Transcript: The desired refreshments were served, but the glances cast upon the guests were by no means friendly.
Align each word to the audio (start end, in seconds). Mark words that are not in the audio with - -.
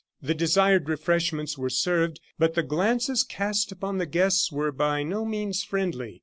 The 0.19 0.33
desired 0.33 0.89
refreshments 0.89 1.59
were 1.59 1.69
served, 1.69 2.21
but 2.39 2.55
the 2.55 2.63
glances 2.63 3.23
cast 3.23 3.71
upon 3.71 3.99
the 3.99 4.07
guests 4.07 4.51
were 4.51 4.71
by 4.71 5.03
no 5.03 5.25
means 5.25 5.61
friendly. 5.61 6.19